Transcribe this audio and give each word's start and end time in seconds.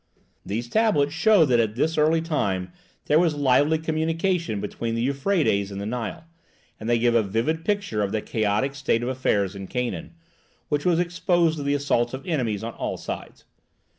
These 0.43 0.67
tablets 0.67 1.13
show 1.13 1.45
that 1.45 1.59
at 1.59 1.75
this 1.75 1.95
early 1.95 2.21
time 2.23 2.71
there 3.05 3.19
was 3.19 3.35
lively 3.35 3.77
communication 3.77 4.59
between 4.59 4.95
the 4.95 5.01
Euphrates 5.03 5.69
and 5.69 5.79
the 5.79 5.85
Nile, 5.85 6.23
and 6.79 6.89
they 6.89 6.97
give 6.97 7.13
a 7.13 7.21
vivid 7.21 7.63
picture 7.63 8.01
of 8.01 8.11
the 8.11 8.19
chaotic 8.23 8.73
state 8.73 9.03
of 9.03 9.09
affairs 9.09 9.55
in 9.55 9.67
Canaan, 9.67 10.15
which 10.69 10.87
was 10.87 10.97
exposed 10.97 11.57
to 11.57 11.63
the 11.63 11.75
assaults 11.75 12.15
of 12.15 12.25
enemies 12.25 12.63
on 12.63 12.73
all 12.73 12.97
sides. 12.97 13.45